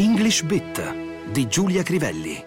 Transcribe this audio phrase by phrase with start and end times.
[0.00, 2.42] English Bit di Giulia Crivelli.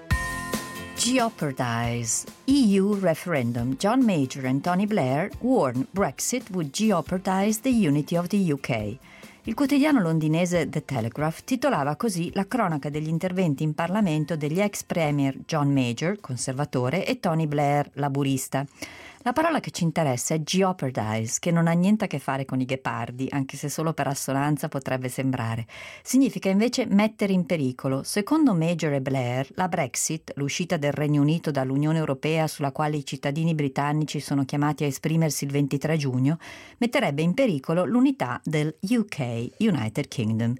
[0.97, 2.25] Jeopardize.
[2.45, 3.75] EU referendum.
[3.77, 8.97] John Major and Tony Blair warn Brexit would jeopardize the unity of the UK.
[9.43, 14.81] Il quotidiano londinese The Telegraph titolava così la cronaca degli interventi in Parlamento degli ex
[14.81, 18.65] premier John Major, conservatore, e Tony Blair, laburista.
[19.25, 22.59] La parola che ci interessa è jeopardize, che non ha niente a che fare con
[22.59, 25.65] i ghepardi, anche se solo per assonanza potrebbe sembrare.
[26.03, 28.03] Significa invece mettere in pericolo.
[28.03, 33.05] Secondo Major e Blair, la Brexit, l'uscita del Regno Unito dall'Unione Europea sulla quale i
[33.05, 36.37] cittadini britannici sono chiamati a esprimersi il 23 giugno,
[36.79, 40.53] metterebbe in pericolo l'unità del UK, United Kingdom.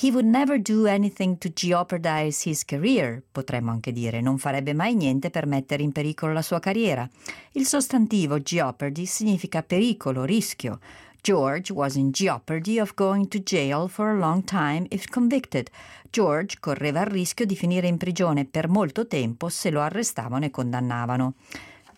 [0.00, 4.94] He would never do anything to jeopardize his career, potremmo anche dire, non farebbe mai
[4.94, 7.10] niente per mettere in pericolo la sua carriera.
[7.54, 10.78] Il sostantivo jeopardy significa pericolo, rischio.
[11.20, 15.68] George was in jeopardy of going to jail for a long time if convicted.
[16.10, 20.50] George correva il rischio di finire in prigione per molto tempo se lo arrestavano e
[20.52, 21.34] condannavano.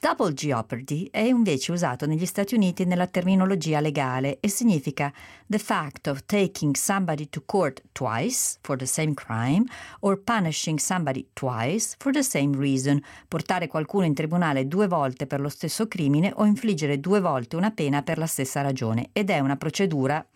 [0.03, 5.13] Double jeopardy è invece usato negli Stati Uniti nella terminologia legale e significa
[5.47, 9.65] the fact of taking somebody to court twice for the same crime
[10.01, 15.39] or punishing somebody twice for the same reason, portare qualcuno in tribunale due volte per
[15.39, 19.11] lo stesso crimine o infliggere due volte una pena per la stessa ragione.
[19.13, 20.27] Ed è una procedura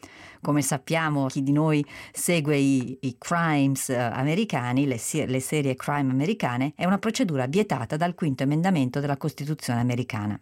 [0.45, 6.11] come sappiamo, chi di noi segue i, i crimes uh, americani, le, le serie crime
[6.11, 10.39] americane, è una procedura vietata dal quinto emendamento della Costituzione americana.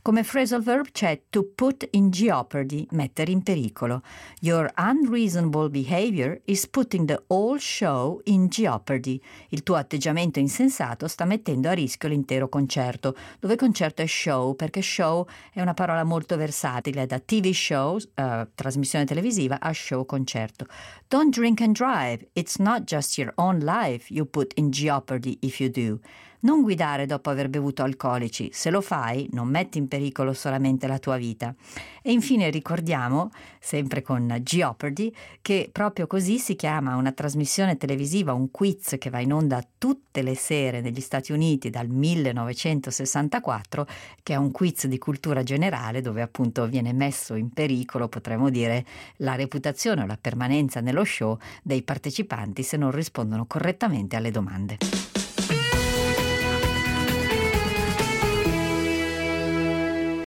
[0.00, 4.02] Come phrasal verb c'è to put in jeopardy, mettere in pericolo.
[4.40, 9.20] Your unreasonable behavior is putting the whole show in jeopardy.
[9.50, 14.80] Il tuo atteggiamento insensato sta mettendo a rischio l'intero concerto, dove concerto è show, perché
[14.80, 20.66] show è una parola molto versatile, da TV show, uh, trasmissione televisiva, a show concerto.
[21.10, 22.24] Don't drink and drive.
[22.34, 26.00] It's not just your own life you put in jeopardy if you do.
[26.44, 28.50] Non guidare dopo aver bevuto alcolici.
[28.52, 31.54] Se lo fai, non metti in pericolo solamente la tua vita.
[32.02, 33.30] E infine ricordiamo,
[33.60, 39.20] sempre con Jeopardy, che proprio così si chiama una trasmissione televisiva, un quiz che va
[39.20, 43.86] in onda tutte le sere negli Stati Uniti dal 1964,
[44.24, 48.84] che è un quiz di cultura generale dove appunto viene messo in pericolo, potremmo dire,
[49.18, 54.78] la reputazione o la permanenza nello show dei partecipanti se non rispondono correttamente alle domande.